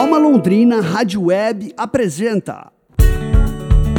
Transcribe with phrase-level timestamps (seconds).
[0.00, 2.72] Alma Londrina Rádio Web apresenta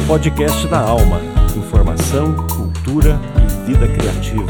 [0.04, 1.20] Podcast da Alma.
[1.56, 4.48] Informação, cultura e vida criativa.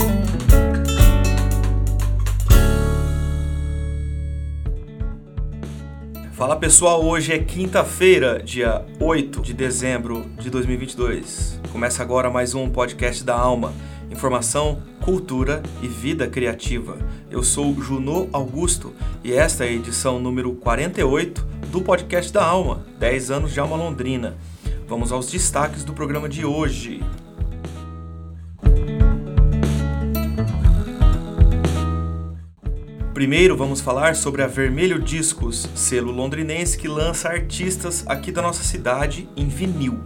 [6.33, 11.61] Fala pessoal, hoje é quinta-feira, dia 8 de dezembro de 2022.
[11.71, 13.75] Começa agora mais um podcast da Alma.
[14.11, 16.97] Informação, cultura e vida criativa.
[17.29, 18.95] Eu sou Junô Augusto
[19.25, 23.75] e esta é a edição número 48 do podcast da Alma, 10 anos de Alma
[23.75, 24.37] Londrina.
[24.87, 27.03] Vamos aos destaques do programa de hoje.
[33.13, 38.63] Primeiro vamos falar sobre a Vermelho Discos, selo londrinense que lança artistas aqui da nossa
[38.63, 39.99] cidade em vinil.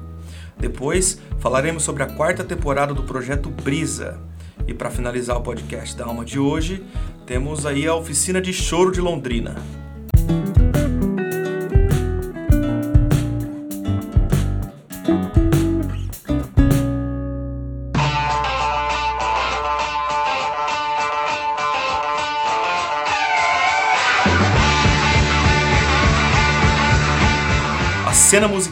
[0.59, 4.18] Depois falaremos sobre a quarta temporada do projeto Brisa.
[4.66, 6.83] E para finalizar o podcast da Alma de hoje,
[7.24, 9.55] temos aí a oficina de choro de Londrina.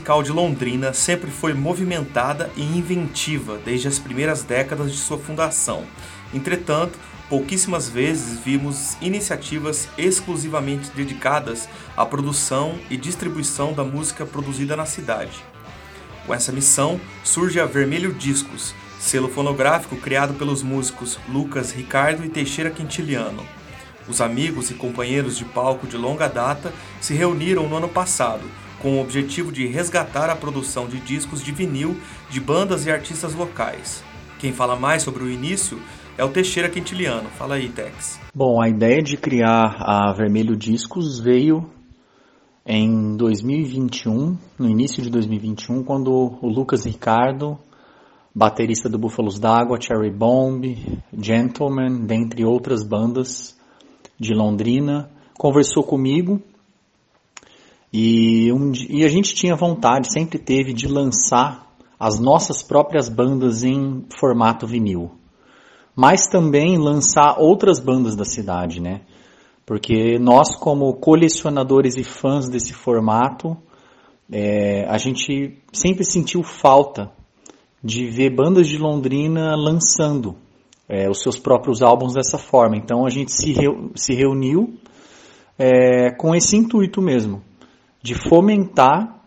[0.04, 5.86] Musical de Londrina sempre foi movimentada e inventiva desde as primeiras décadas de sua fundação.
[6.34, 14.84] Entretanto, pouquíssimas vezes vimos iniciativas exclusivamente dedicadas à produção e distribuição da música produzida na
[14.84, 15.42] cidade.
[16.26, 22.28] Com essa missão surge a Vermelho Discos, selo fonográfico criado pelos músicos Lucas Ricardo e
[22.28, 23.42] Teixeira Quintiliano.
[24.08, 28.42] Os amigos e companheiros de palco de longa data se reuniram no ano passado
[28.84, 31.96] com o objetivo de resgatar a produção de discos de vinil
[32.28, 34.04] de bandas e artistas locais.
[34.38, 35.80] Quem fala mais sobre o início
[36.18, 37.30] é o Teixeira Quintiliano.
[37.30, 38.20] Fala aí, Tex.
[38.34, 41.70] Bom, a ideia de criar a Vermelho Discos veio
[42.66, 47.58] em 2021, no início de 2021, quando o Lucas Ricardo,
[48.34, 50.76] baterista do Búfalos d'Água, Cherry Bomb,
[51.18, 53.58] Gentleman, dentre outras bandas
[54.18, 56.40] de Londrina, conversou comigo
[57.96, 61.64] e, um, e a gente tinha vontade, sempre teve, de lançar
[61.98, 65.12] as nossas próprias bandas em formato vinil.
[65.94, 69.02] Mas também lançar outras bandas da cidade, né?
[69.64, 73.56] Porque nós, como colecionadores e fãs desse formato,
[74.30, 77.12] é, a gente sempre sentiu falta
[77.82, 80.36] de ver bandas de Londrina lançando
[80.88, 82.76] é, os seus próprios álbuns dessa forma.
[82.76, 84.74] Então a gente se, reu, se reuniu
[85.58, 87.42] é, com esse intuito mesmo
[88.02, 89.22] de fomentar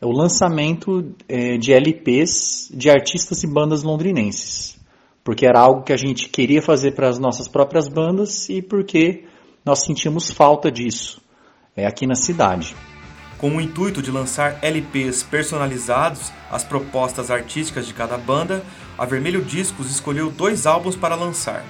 [0.00, 4.78] o lançamento é, de LPs de artistas e bandas londrinenses.
[5.22, 9.24] Porque era algo que a gente queria fazer para as nossas próprias bandas e porque
[9.64, 11.22] nós sentimos falta disso
[11.76, 12.74] é, aqui na cidade.
[13.44, 18.64] Com o intuito de lançar LPs personalizados às propostas artísticas de cada banda,
[18.96, 21.62] a Vermelho Discos escolheu dois álbuns para lançar.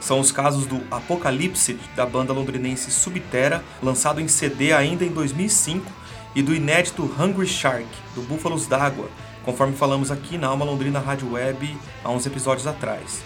[0.00, 5.86] São os casos do Apocalipse, da banda londrinense Subterra, lançado em CD ainda em 2005,
[6.34, 9.08] e do inédito Hungry Shark, do Búfalos d'Água,
[9.44, 13.22] conforme falamos aqui na Alma Londrina Rádio Web há uns episódios atrás.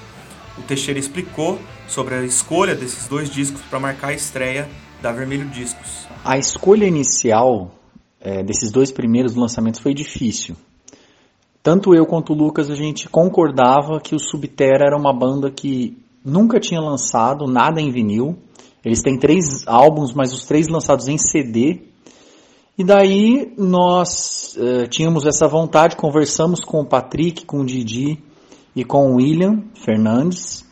[0.59, 4.69] O Teixeira explicou sobre a escolha desses dois discos para marcar a estreia
[5.00, 6.06] da Vermelho Discos.
[6.22, 7.73] A escolha inicial
[8.24, 10.56] é, desses dois primeiros lançamentos foi difícil.
[11.62, 15.96] Tanto eu quanto o Lucas a gente concordava que o Subterra era uma banda que
[16.24, 18.36] nunca tinha lançado nada em vinil.
[18.84, 21.82] Eles têm três álbuns, mas os três lançados em CD.
[22.76, 28.18] E daí nós uh, tínhamos essa vontade, conversamos com o Patrick, com o Didi
[28.74, 30.64] e com o William Fernandes.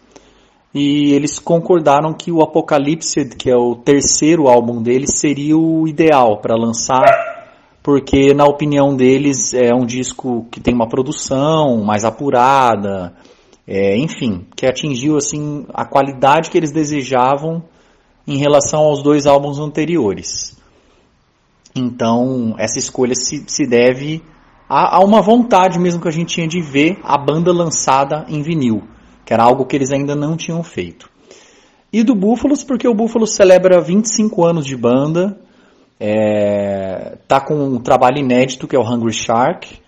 [0.74, 6.40] E eles concordaram que o Apocalipse, que é o terceiro álbum deles, seria o ideal
[6.40, 7.31] para lançar,
[7.82, 13.12] porque na opinião deles é um disco que tem uma produção mais apurada,
[13.66, 17.62] é, enfim, que atingiu assim a qualidade que eles desejavam
[18.26, 20.56] em relação aos dois álbuns anteriores.
[21.74, 24.22] Então, essa escolha se, se deve
[24.68, 28.42] a, a, uma vontade mesmo que a gente tinha de ver a banda lançada em
[28.42, 28.82] vinil,
[29.24, 31.10] que era algo que eles ainda não tinham feito.
[31.92, 35.38] E do Búfalos, porque o Búfalos celebra 25 anos de banda,
[36.04, 39.78] é, tá com um trabalho inédito que é o Hungry Shark,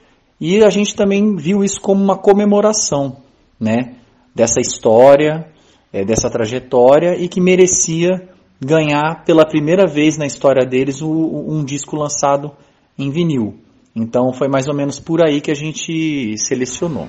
[0.41, 3.17] e a gente também viu isso como uma comemoração,
[3.59, 3.97] né,
[4.33, 5.49] dessa história,
[5.93, 8.29] é, dessa trajetória e que merecia
[8.61, 12.53] ganhar pela primeira vez na história deles um disco lançado
[12.97, 13.59] em vinil.
[13.95, 17.09] Então foi mais ou menos por aí que a gente selecionou.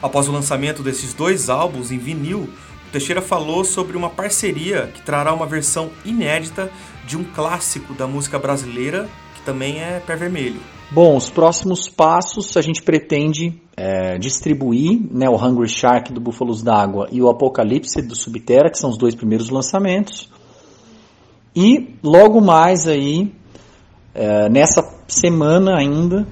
[0.00, 2.48] Após o lançamento desses dois álbuns em vinil,
[2.88, 6.70] O Teixeira falou sobre uma parceria que trará uma versão inédita
[7.06, 10.60] de um clássico da música brasileira, que também é Pé Vermelho.
[10.90, 16.62] Bom, os próximos passos a gente pretende é, distribuir né, o Hungry Shark do Búfalos
[16.62, 20.30] d'Água e o Apocalipse do Subterra, que são os dois primeiros lançamentos.
[21.54, 23.32] E logo mais aí,
[24.14, 26.26] é, nessa semana ainda,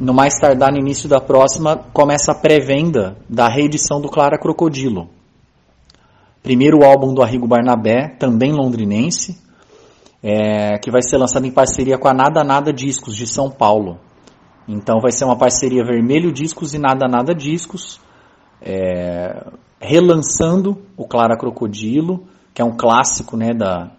[0.00, 5.08] no mais tardar no início da próxima, começa a pré-venda da reedição do Clara Crocodilo.
[6.42, 9.38] Primeiro álbum do Arrigo Barnabé, também londrinense,
[10.22, 13.98] é, que vai ser lançado em parceria com a Nada Nada Discos de São Paulo.
[14.66, 18.00] Então vai ser uma parceria Vermelho Discos e Nada Nada Discos,
[18.62, 19.46] é,
[19.80, 23.90] relançando o Clara Crocodilo, que é um clássico né, da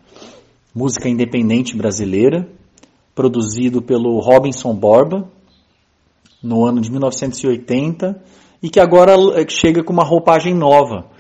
[0.74, 2.48] música independente brasileira,
[3.14, 5.30] produzido pelo Robinson Borba,
[6.42, 8.24] no ano de 1980,
[8.64, 11.11] e que agora é, chega com uma roupagem nova.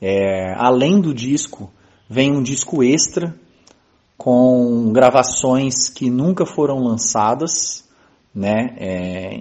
[0.00, 1.70] É, além do disco,
[2.08, 3.34] vem um disco extra
[4.16, 7.84] com gravações que nunca foram lançadas,
[8.34, 8.76] né?
[8.78, 9.38] É,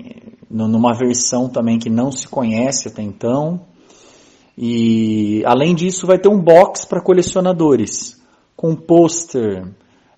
[0.50, 3.62] numa versão também que não se conhece até então.
[4.58, 8.22] E além disso, vai ter um box para colecionadores,
[8.56, 9.68] com pôster,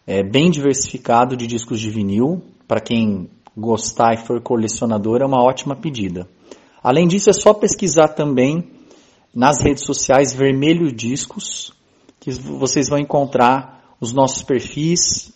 [0.05, 2.43] é, bem diversificado de discos de vinil.
[2.67, 6.27] Para quem gostar e for colecionador, é uma ótima pedida.
[6.83, 8.74] Além disso, é só pesquisar também
[9.35, 11.73] nas redes sociais Vermelho Discos,
[12.21, 15.33] que vocês vão encontrar os nossos perfis,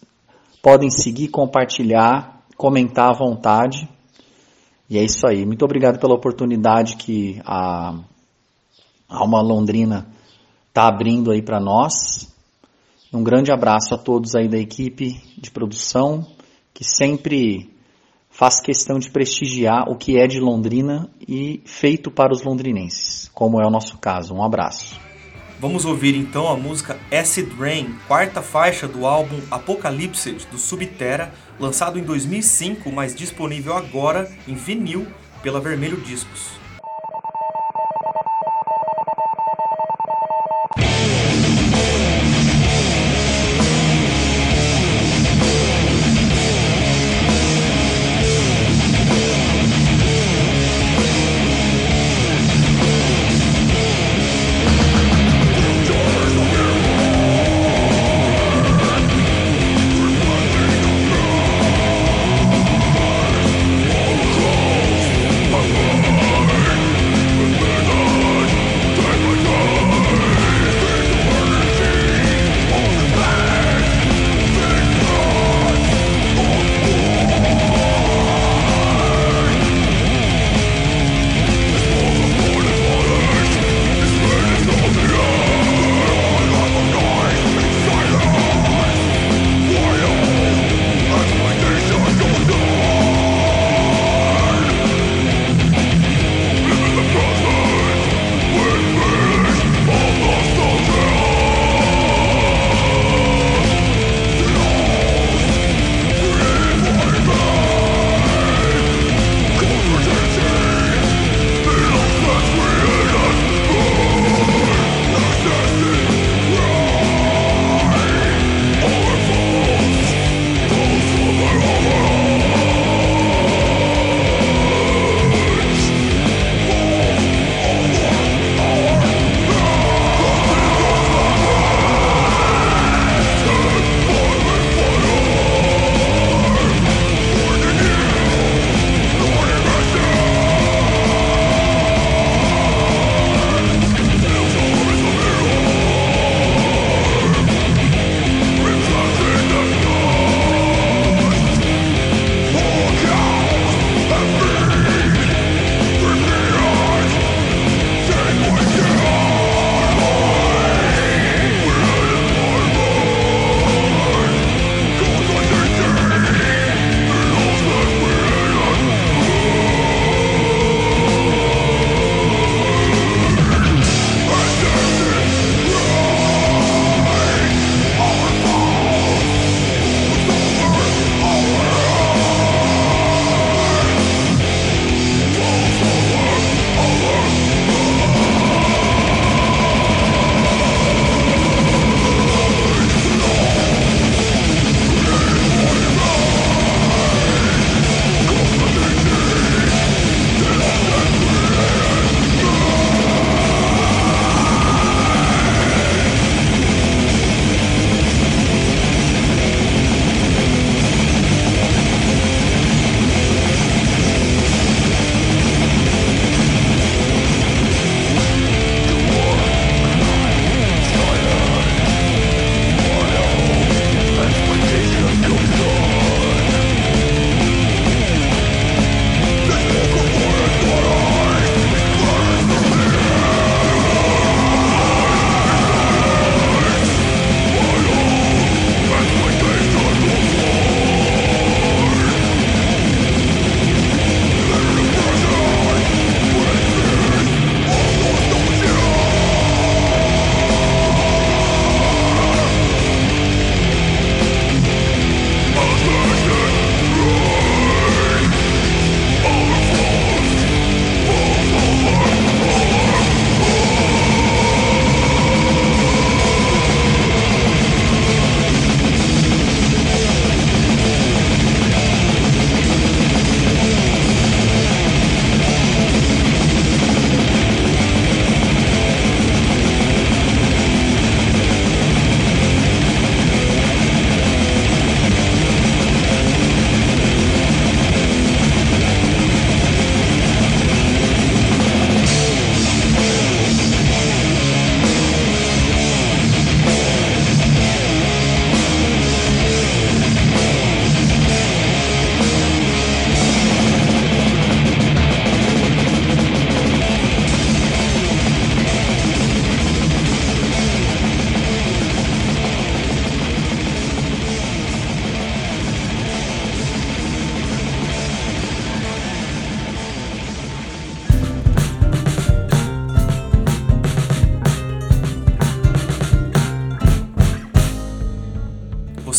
[0.64, 3.90] podem seguir, compartilhar, comentar à vontade.
[4.90, 5.46] E é isso aí.
[5.46, 8.00] Muito obrigado pela oportunidade que a
[9.10, 10.08] Alma Londrina
[10.70, 12.34] está abrindo aí para nós.
[13.14, 16.26] Um grande abraço a todos aí da equipe de produção,
[16.74, 17.70] que sempre
[18.30, 23.60] faz questão de prestigiar o que é de Londrina e feito para os londrinenses, como
[23.60, 24.34] é o nosso caso.
[24.34, 25.00] Um abraço.
[25.60, 32.00] Vamos ouvir então a música Acid Rain, quarta faixa do álbum Apocalypse do Subterra, lançado
[32.00, 35.06] em 2005, mas disponível agora em vinil
[35.44, 36.59] pela Vermelho Discos.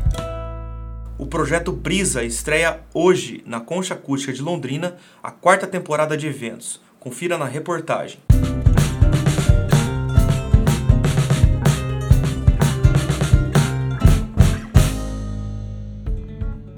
[1.19, 6.79] O projeto Brisa estreia hoje na Concha Acústica de Londrina a quarta temporada de eventos.
[6.97, 8.19] Confira na reportagem.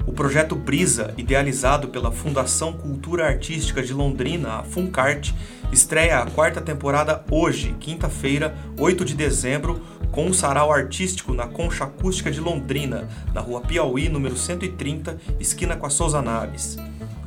[0.07, 5.33] O projeto Brisa, idealizado pela Fundação Cultura Artística de Londrina, a Funcart,
[5.71, 9.79] estreia a quarta temporada hoje, quinta-feira, 8 de dezembro,
[10.11, 15.75] com um sarau artístico na Concha Acústica de Londrina, na rua Piauí, número 130, esquina
[15.75, 16.77] com a Souza Naves.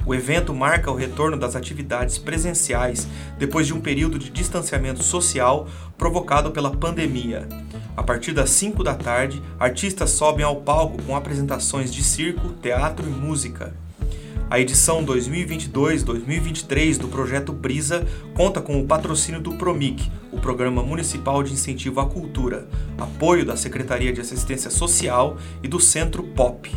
[0.07, 5.67] O evento marca o retorno das atividades presenciais depois de um período de distanciamento social
[5.97, 7.49] provocado pela pandemia.
[7.97, 13.07] A partir das 5 da tarde, artistas sobem ao palco com apresentações de circo, teatro
[13.07, 13.75] e música.
[14.54, 21.42] A edição 2022-2023 do projeto Brisa conta com o patrocínio do PROMIC, o Programa Municipal
[21.42, 26.70] de Incentivo à Cultura, apoio da Secretaria de Assistência Social e do Centro POP.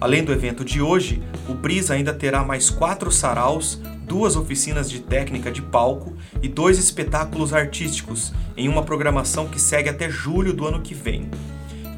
[0.00, 5.00] Além do evento de hoje, o Brisa ainda terá mais quatro saraus, duas oficinas de
[5.00, 10.66] técnica de palco e dois espetáculos artísticos, em uma programação que segue até julho do
[10.66, 11.28] ano que vem.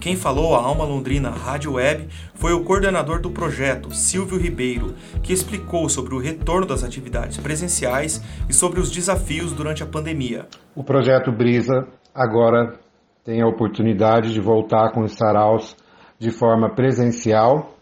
[0.00, 5.30] Quem falou à Alma Londrina Rádio Web foi o coordenador do projeto, Silvio Ribeiro, que
[5.30, 10.46] explicou sobre o retorno das atividades presenciais e sobre os desafios durante a pandemia.
[10.74, 12.78] O projeto Brisa agora
[13.22, 15.76] tem a oportunidade de voltar com os saraus
[16.18, 17.74] de forma presencial,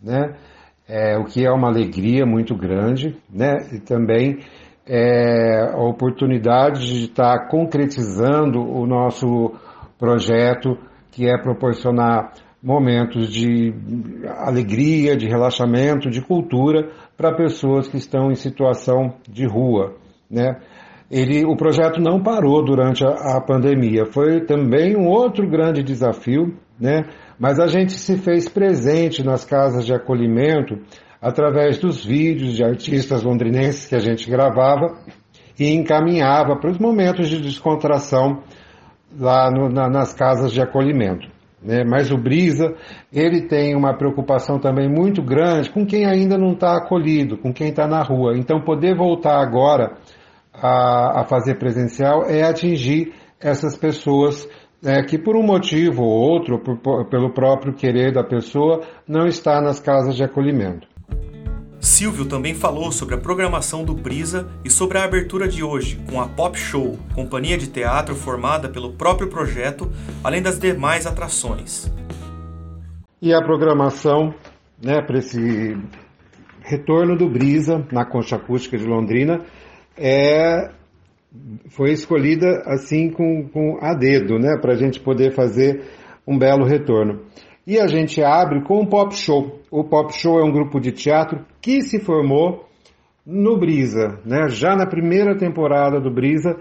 [0.00, 0.36] né?
[0.86, 3.56] É, o que é uma alegria muito grande, né?
[3.72, 4.40] E também
[4.86, 9.54] é, a oportunidade de estar concretizando o nosso
[9.98, 10.76] projeto
[11.12, 13.74] que é proporcionar momentos de
[14.38, 19.94] alegria, de relaxamento, de cultura para pessoas que estão em situação de rua,
[20.30, 20.58] né?
[21.10, 26.56] Ele, o projeto não parou durante a, a pandemia, foi também um outro grande desafio,
[26.80, 27.02] né?
[27.38, 30.78] Mas a gente se fez presente nas casas de acolhimento
[31.20, 34.96] através dos vídeos de artistas londrinenses que a gente gravava
[35.58, 38.42] e encaminhava para os momentos de descontração
[39.18, 41.28] lá no, na, nas casas de acolhimento.
[41.62, 41.84] Né?
[41.84, 42.74] Mas o Brisa,
[43.12, 47.68] ele tem uma preocupação também muito grande com quem ainda não está acolhido, com quem
[47.68, 48.36] está na rua.
[48.36, 49.96] Então, poder voltar agora
[50.52, 54.48] a, a fazer presencial é atingir essas pessoas
[54.84, 59.60] é, que por um motivo ou outro, por, pelo próprio querer da pessoa, não está
[59.60, 60.91] nas casas de acolhimento.
[61.82, 66.20] Silvio também falou sobre a programação do Brisa e sobre a abertura de hoje com
[66.20, 69.90] a Pop Show, companhia de teatro formada pelo próprio projeto,
[70.22, 71.92] além das demais atrações.
[73.20, 74.32] E a programação
[74.80, 75.76] né, para esse
[76.60, 79.40] retorno do Brisa na Concha Acústica de Londrina
[79.98, 80.70] é,
[81.68, 85.82] foi escolhida assim com, com a dedo, né, para a gente poder fazer
[86.24, 87.22] um belo retorno.
[87.66, 89.60] E a gente abre com um pop show.
[89.70, 92.68] O pop show é um grupo de teatro que se formou
[93.24, 94.48] no Brisa, né?
[94.48, 96.56] Já na primeira temporada do Brisa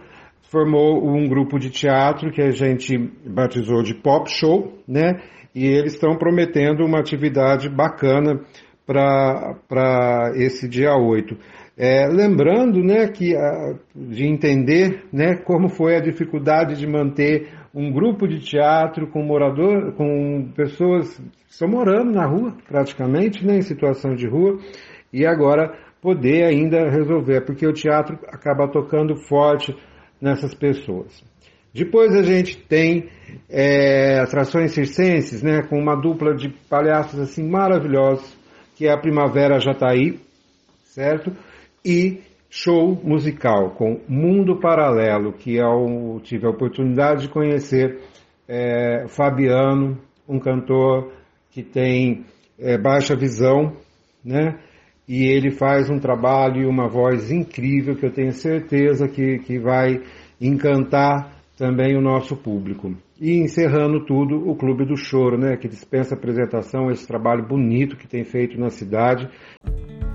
[0.52, 5.22] formou um grupo de teatro que a gente batizou de pop show, né?
[5.56, 8.40] E eles estão prometendo uma atividade bacana
[8.86, 11.36] para esse dia 8.
[11.78, 17.92] É, lembrando né, que, a, de entender né, como foi a dificuldade de manter um
[17.92, 23.62] grupo de teatro com morador, com pessoas que estão morando na rua, praticamente, né, em
[23.62, 24.60] situação de rua,
[25.12, 29.76] e agora poder ainda resolver, porque o teatro acaba tocando forte
[30.20, 31.24] nessas pessoas.
[31.74, 33.10] Depois a gente tem
[33.50, 38.38] é, atrações circenses, né, com uma dupla de palhaços assim maravilhosos,
[38.76, 40.20] que é a Primavera Jataí,
[40.84, 41.32] certo?
[41.86, 42.20] E
[42.54, 48.02] show musical com Mundo Paralelo, que eu é tive a oportunidade de conhecer
[48.46, 51.14] é, Fabiano, um cantor
[51.50, 52.26] que tem
[52.60, 53.72] é, baixa visão,
[54.24, 54.60] né?
[55.08, 59.58] E ele faz um trabalho e uma voz incrível que eu tenho certeza que, que
[59.58, 60.02] vai
[60.40, 62.94] encantar também o nosso público.
[63.20, 65.56] E encerrando tudo, o Clube do Choro, né?
[65.56, 69.30] Que dispensa apresentação, esse trabalho bonito que tem feito na cidade.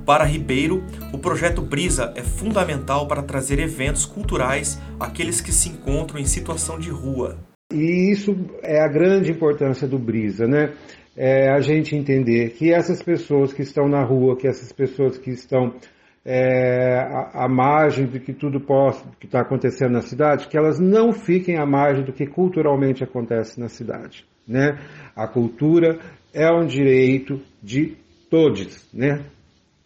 [0.07, 6.21] Para Ribeiro, o projeto Brisa é fundamental para trazer eventos culturais àqueles que se encontram
[6.21, 7.37] em situação de rua.
[7.73, 10.75] E isso é a grande importância do Brisa, né?
[11.17, 15.31] É a gente entender que essas pessoas que estão na rua, que essas pessoas que
[15.31, 15.75] estão
[16.25, 20.79] é, à, à margem do que tudo possa, que está acontecendo na cidade, que elas
[20.79, 24.79] não fiquem à margem do que culturalmente acontece na cidade, né?
[25.17, 25.99] A cultura
[26.33, 27.97] é um direito de
[28.31, 29.25] todos, né?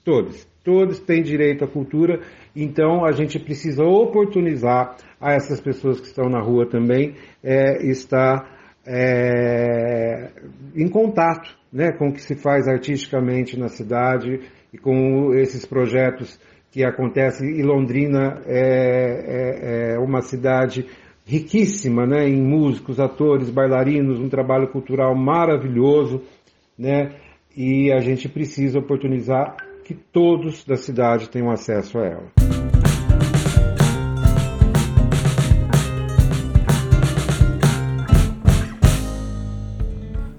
[0.05, 0.49] Todos.
[0.63, 2.21] Todos têm direito à cultura,
[2.55, 8.61] então a gente precisa oportunizar a essas pessoas que estão na rua também é, estar
[8.87, 10.31] é,
[10.77, 14.41] em contato né, com o que se faz artisticamente na cidade
[14.73, 16.39] e com esses projetos
[16.71, 17.59] que acontecem.
[17.59, 20.87] E Londrina é, é, é uma cidade
[21.27, 26.23] riquíssima né, em músicos, atores, bailarinos, um trabalho cultural maravilhoso,
[26.79, 27.15] né,
[27.57, 29.57] e a gente precisa oportunizar
[29.91, 32.33] que todos da cidade tenham acesso a ela.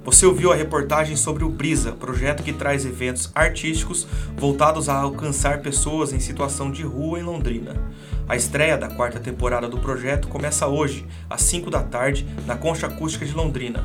[0.05, 5.61] Você ouviu a reportagem sobre o Brisa, projeto que traz eventos artísticos voltados a alcançar
[5.61, 7.75] pessoas em situação de rua em Londrina.
[8.29, 12.87] A estreia da quarta temporada do projeto começa hoje, às 5 da tarde, na Concha
[12.87, 13.83] Acústica de Londrina.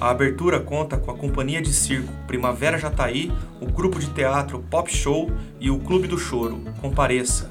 [0.00, 4.90] A abertura conta com a companhia de circo Primavera Jataí, o grupo de teatro Pop
[4.94, 5.30] Show
[5.60, 6.60] e o Clube do Choro.
[6.80, 7.50] Compareça!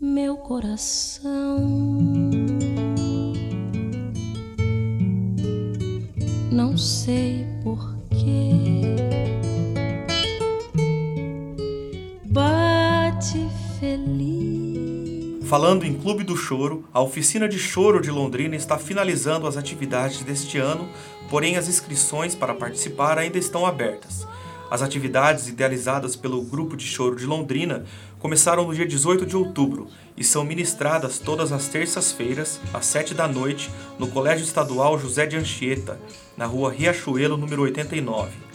[0.00, 1.39] Meu coração
[15.50, 20.22] Falando em Clube do Choro, a oficina de choro de Londrina está finalizando as atividades
[20.22, 20.88] deste ano,
[21.28, 24.24] porém as inscrições para participar ainda estão abertas.
[24.70, 27.84] As atividades idealizadas pelo Grupo de Choro de Londrina
[28.20, 33.26] começaram no dia 18 de outubro e são ministradas todas as terças-feiras, às 7 da
[33.26, 35.98] noite, no Colégio Estadual José de Anchieta,
[36.36, 38.49] na rua Riachuelo, número 89.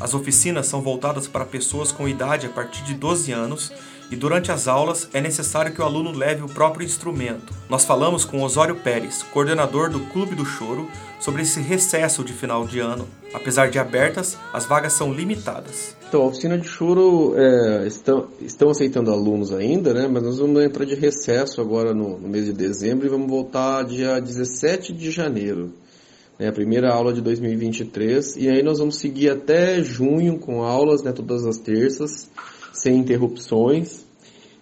[0.00, 3.72] As oficinas são voltadas para pessoas com idade a partir de 12 anos
[4.10, 7.52] e durante as aulas é necessário que o aluno leve o próprio instrumento.
[7.68, 10.88] Nós falamos com Osório Pérez, coordenador do Clube do Choro,
[11.20, 13.06] sobre esse recesso de final de ano.
[13.34, 15.94] Apesar de abertas, as vagas são limitadas.
[16.08, 20.08] Então, a oficina de choro é, estão, estão aceitando alunos ainda, né?
[20.08, 23.84] Mas nós vamos entrar de recesso agora no, no mês de dezembro e vamos voltar
[23.84, 25.74] dia 17 de janeiro.
[26.38, 31.02] Né, a primeira aula de 2023 e aí nós vamos seguir até junho com aulas,
[31.02, 32.30] né, todas as terças,
[32.72, 34.06] sem interrupções.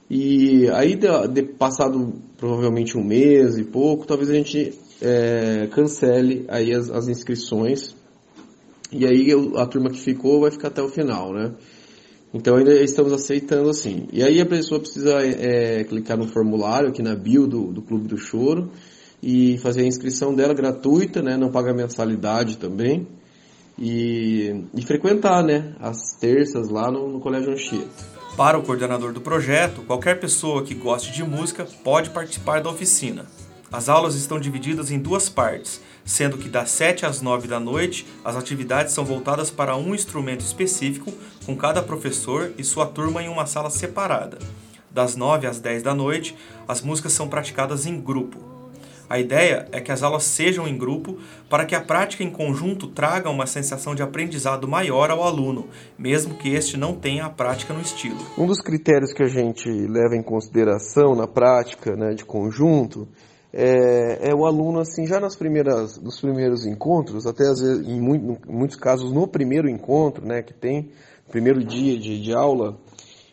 [0.09, 6.47] E aí, de, de, passado provavelmente um mês e pouco, talvez a gente é, cancele
[6.49, 7.95] aí as, as, inscrições.
[8.91, 11.53] E aí a turma que ficou vai ficar até o final, né?
[12.33, 14.07] Então ainda estamos aceitando assim.
[14.13, 18.07] E aí a pessoa precisa é, clicar no formulário aqui na bio do, do Clube
[18.07, 18.71] do Choro
[19.23, 21.37] e fazer a inscrição dela gratuita, né?
[21.37, 23.07] Não paga mensalidade também.
[23.79, 25.75] E, e frequentar, né?
[25.81, 28.17] As terças lá no, no Colégio Anchieta.
[28.37, 33.27] Para o coordenador do projeto, qualquer pessoa que goste de música pode participar da oficina.
[33.73, 38.07] As aulas estão divididas em duas partes, sendo que das 7 às 9 da noite
[38.25, 41.13] as atividades são voltadas para um instrumento específico,
[41.45, 44.39] com cada professor e sua turma em uma sala separada.
[44.91, 46.37] Das 9 às 10 da noite,
[46.69, 48.56] as músicas são praticadas em grupo.
[49.09, 52.89] A ideia é que as aulas sejam em grupo para que a prática em conjunto
[52.89, 57.73] traga uma sensação de aprendizado maior ao aluno, mesmo que este não tenha a prática
[57.73, 58.19] no estilo.
[58.37, 63.07] Um dos critérios que a gente leva em consideração na prática né, de conjunto
[63.53, 68.01] é, é, o aluno, assim, já nas primeiras, nos primeiros encontros, até às vezes, em,
[68.01, 70.91] muito, em muitos casos no primeiro encontro, né, que tem,
[71.31, 72.77] primeiro dia de, de aula,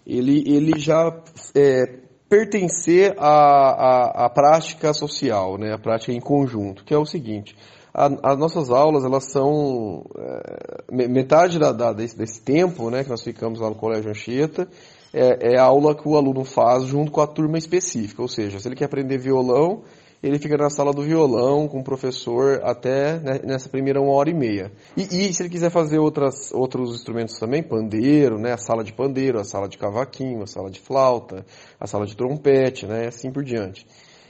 [0.08, 1.14] ele, ele já
[1.56, 2.03] é,
[2.34, 7.56] pertencer à, à, à, prática social, né, a prática em conjunto, que é o seguinte,
[7.93, 13.10] a, as nossas aulas, elas são, é, metade da, da, desse, desse, tempo, né, que
[13.12, 14.67] nós ficamos lá no Colégio Anchieta,
[15.13, 18.58] é, é a aula que o aluno faz junto com a turma específica, ou seja,
[18.58, 19.84] se ele quer aprender violão,
[20.24, 24.30] ele fica na sala do violão com o professor até né, nessa primeira uma hora
[24.30, 24.72] e meia.
[24.96, 28.94] E, e, se ele quiser fazer outras, outros instrumentos também, pandeiro, né, a sala de
[28.94, 31.46] pandeiro, a sala de cavaquinho, a sala de flauta,
[31.78, 33.86] a sala de trompete, né, assim por diante.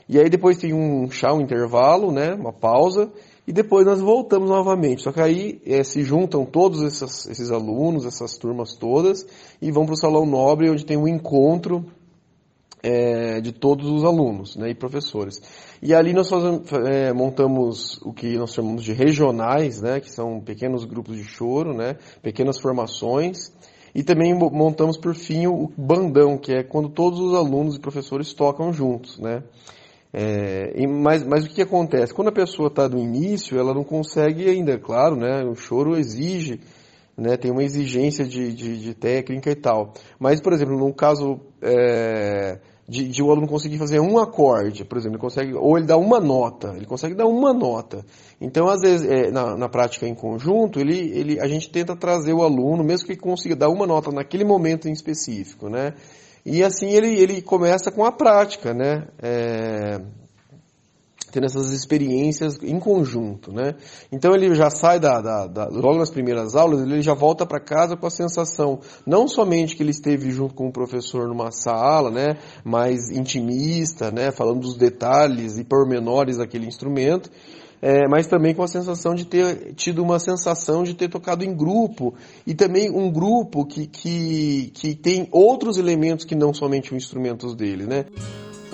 [0.08, 3.08] E aí depois tem um chá, um intervalo, né, uma pausa,
[3.46, 5.02] e depois nós voltamos novamente.
[5.02, 9.24] Só que aí é, se juntam todos esses, esses alunos, essas turmas todas,
[9.62, 11.86] e vão para o Salão Nobre, onde tem um encontro
[12.84, 15.40] é, de todos os alunos né, e professores.
[15.80, 20.38] E ali nós fazemos, é, montamos o que nós chamamos de regionais, né, que são
[20.38, 23.50] pequenos grupos de choro, né, pequenas formações,
[23.94, 28.34] e também montamos por fim o bandão, que é quando todos os alunos e professores
[28.34, 29.18] tocam juntos.
[29.18, 29.42] Né.
[30.12, 32.12] É, mas, mas o que acontece?
[32.12, 36.60] Quando a pessoa está no início, ela não consegue ainda, claro, né, o choro exige
[37.16, 39.94] né, tem uma exigência de, de, de, técnica e tal.
[40.18, 44.98] Mas, por exemplo, num caso é, de, de o aluno conseguir fazer um acorde, por
[44.98, 48.04] exemplo, ele consegue, ou ele dá uma nota, ele consegue dar uma nota.
[48.40, 52.34] Então, às vezes, é, na, na prática em conjunto, ele, ele, a gente tenta trazer
[52.34, 55.94] o aluno, mesmo que ele consiga dar uma nota naquele momento em específico, né?
[56.44, 59.08] E assim ele, ele começa com a prática, né?
[59.18, 60.00] É,
[61.34, 63.74] tendo essas experiências em conjunto, né?
[64.12, 67.58] Então ele já sai da, da, da logo nas primeiras aulas, ele já volta para
[67.58, 72.08] casa com a sensação não somente que ele esteve junto com o professor numa sala,
[72.08, 77.28] né, mais intimista, né, falando dos detalhes e pormenores daquele instrumento,
[77.82, 81.52] é, mas também com a sensação de ter tido uma sensação de ter tocado em
[81.52, 82.14] grupo
[82.46, 87.56] e também um grupo que, que, que tem outros elementos que não somente os instrumentos
[87.56, 88.04] dele, né?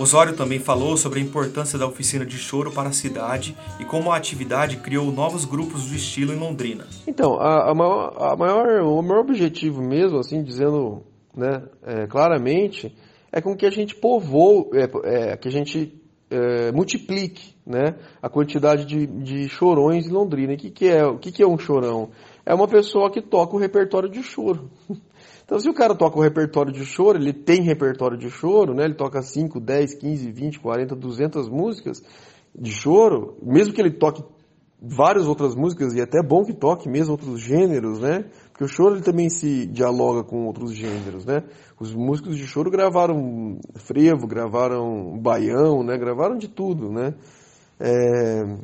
[0.00, 4.10] Osório também falou sobre a importância da oficina de choro para a cidade e como
[4.10, 6.86] a atividade criou novos grupos do estilo em Londrina.
[7.06, 11.02] Então, a, a, maior, a maior, o maior objetivo mesmo, assim, dizendo
[11.36, 12.96] né, é, claramente,
[13.30, 18.28] é com que a gente povoe, é, é, que a gente é, multiplique né, a
[18.30, 20.54] quantidade de, de chorões em Londrina.
[20.54, 22.08] O que, que, é, o que, que é um chorão?
[22.46, 24.70] É uma pessoa que toca o repertório de choro.
[25.50, 28.84] Então, se o cara toca o repertório de choro, ele tem repertório de choro, né?
[28.84, 32.00] Ele toca 5, 10, 15, 20, 40, 200 músicas
[32.54, 34.22] de choro, mesmo que ele toque
[34.80, 38.26] várias outras músicas, e é até bom que toque mesmo outros gêneros, né?
[38.52, 41.42] Porque o choro ele também se dialoga com outros gêneros, né?
[41.80, 45.98] Os músicos de choro gravaram frevo, gravaram baião, né?
[45.98, 47.12] Gravaram de tudo, né?
[47.80, 48.56] É...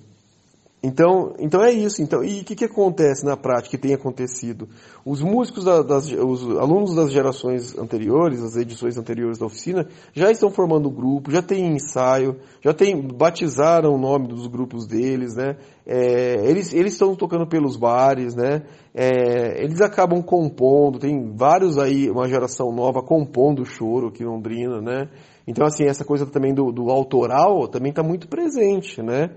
[0.86, 2.00] Então, então é isso.
[2.00, 4.68] Então, e o que, que acontece na prática, que tem acontecido?
[5.04, 10.30] Os músicos, da, das, os alunos das gerações anteriores, as edições anteriores da oficina, já
[10.30, 15.56] estão formando grupo, já tem ensaio, já tem, batizaram o nome dos grupos deles, né?
[15.84, 18.62] É, eles, eles estão tocando pelos bares, né?
[18.94, 24.80] É, eles acabam compondo, tem vários aí, uma geração nova compondo choro aqui em Londrina,
[24.80, 25.08] né?
[25.48, 29.30] Então, assim, essa coisa também do, do autoral também está muito presente, né?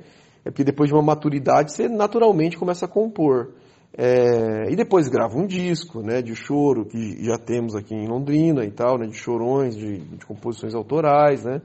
[0.45, 3.53] É porque depois de uma maturidade você naturalmente começa a compor.
[3.97, 8.63] É, e depois grava um disco, né, de choro, que já temos aqui em Londrina
[8.63, 11.61] e tal, né, de chorões, de, de composições autorais, né.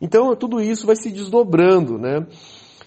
[0.00, 2.26] Então tudo isso vai se desdobrando, né.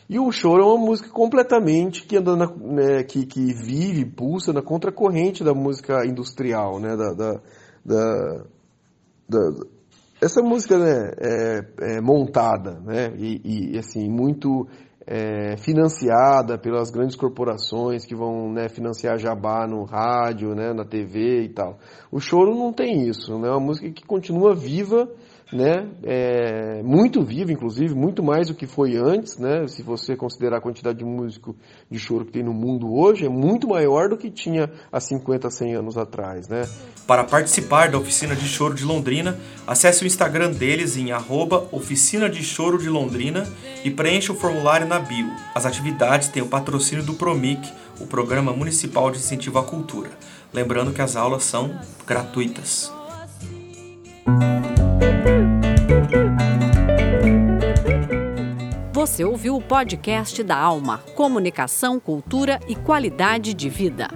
[0.07, 4.53] E o choro é uma música completamente que anda na, né, que, que vive, pulsa
[4.53, 7.41] na contracorrente da música industrial, né, da, da,
[7.83, 8.45] da,
[9.27, 9.65] da
[10.21, 14.67] essa música né, é, é montada, né, e, e assim muito
[15.07, 21.43] é, financiada pelas grandes corporações que vão né, financiar jabá no rádio, né, na TV
[21.43, 21.77] e tal.
[22.11, 23.47] O choro não tem isso, né?
[23.47, 25.07] é uma música que continua viva
[25.53, 30.57] né, é, muito vivo, inclusive, muito mais do que foi antes, né, se você considerar
[30.57, 31.55] a quantidade de músico
[31.89, 35.49] de choro que tem no mundo hoje, é muito maior do que tinha há 50,
[35.49, 36.47] 100 anos atrás.
[36.47, 36.67] Né.
[37.05, 42.29] Para participar da Oficina de Choro de Londrina, acesse o Instagram deles em arroba Oficina
[42.29, 43.47] de Choro de Londrina
[43.83, 45.29] e preencha o formulário na bio.
[45.53, 50.09] As atividades têm o patrocínio do PROMIC, o Programa Municipal de Incentivo à Cultura.
[50.51, 52.91] Lembrando que as aulas são gratuitas.
[58.91, 64.09] Você ouviu o podcast da Alma: Comunicação, Cultura e Qualidade de Vida.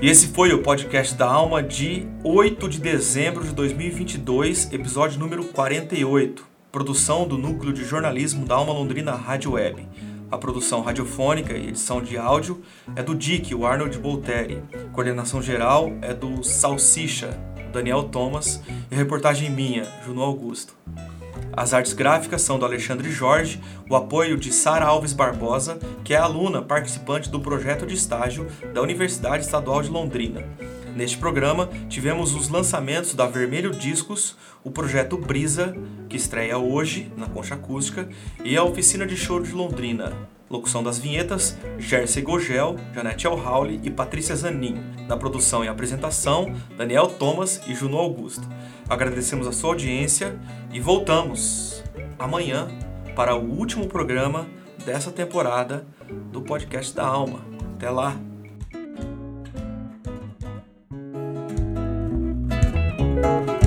[0.00, 5.44] E esse foi o podcast da Alma de 8 de dezembro de 2022, episódio número
[5.44, 9.86] 48, produção do Núcleo de Jornalismo da Alma Londrina Rádio Web.
[10.32, 12.62] A produção radiofônica e edição de áudio
[12.96, 14.62] é do Dick, o Arnold Bolteri.
[14.90, 17.38] Coordenação geral é do Salsicha,
[17.70, 20.74] Daniel Thomas, e reportagem minha, Juno Augusto.
[21.54, 26.16] As artes gráficas são do Alexandre Jorge, o apoio de Sara Alves Barbosa, que é
[26.16, 30.42] aluna participante do projeto de estágio da Universidade Estadual de Londrina.
[30.94, 35.74] Neste programa, tivemos os lançamentos da Vermelho Discos, o projeto Brisa,
[36.08, 38.08] que estreia hoje na Concha Acústica,
[38.44, 40.12] e a Oficina de Choro de Londrina.
[40.50, 44.76] Locução das vinhetas, Jersey Gogel, Janete Alhauli e Patrícia Zanin.
[45.08, 48.46] Na produção e apresentação, Daniel Thomas e Juno Augusto.
[48.86, 50.38] Agradecemos a sua audiência
[50.70, 51.82] e voltamos
[52.18, 52.68] amanhã
[53.16, 54.46] para o último programa
[54.84, 55.86] dessa temporada
[56.30, 57.40] do Podcast da Alma.
[57.76, 58.31] Até lá!
[63.22, 63.61] Música